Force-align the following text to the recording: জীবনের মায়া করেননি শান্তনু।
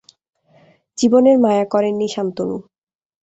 জীবনের 0.97 1.37
মায়া 1.39 1.65
করেননি 1.65 2.07
শান্তনু। 2.07 2.55